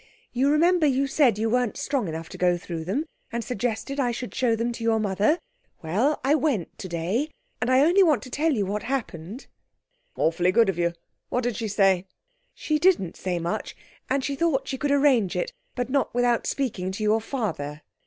You 0.33 0.49
remember 0.49 0.87
you 0.87 1.05
said 1.05 1.37
you 1.37 1.47
weren't 1.47 1.77
strong 1.77 2.07
enough 2.07 2.27
to 2.29 2.37
go 2.39 2.57
through 2.57 2.85
them, 2.85 3.05
and 3.31 3.43
suggested 3.43 3.99
I 3.99 4.11
should 4.11 4.33
show 4.33 4.55
them 4.55 4.71
to 4.71 4.83
your 4.83 4.99
mother? 4.99 5.37
Well, 5.83 6.19
I 6.23 6.33
went 6.33 6.75
today, 6.79 7.29
and 7.61 7.69
I 7.69 7.81
only 7.81 8.01
want 8.01 8.23
to 8.23 8.31
tell 8.31 8.51
you 8.51 8.65
what 8.65 8.81
happened.' 8.81 9.45
'Awfully 10.15 10.51
good 10.51 10.69
of 10.69 10.79
you. 10.79 10.93
What 11.29 11.43
did 11.43 11.55
she 11.55 11.67
say?' 11.67 12.07
'She 12.55 12.79
didn't 12.79 13.15
say 13.15 13.37
much, 13.37 13.75
and 14.09 14.23
she 14.25 14.35
thought 14.35 14.67
she 14.67 14.79
could 14.79 14.89
arrange 14.89 15.35
it, 15.35 15.53
but 15.75 15.87
not 15.91 16.15
without 16.15 16.47
speaking 16.47 16.91
to 16.93 17.03
your 17.03 17.21
father.' 17.21 17.83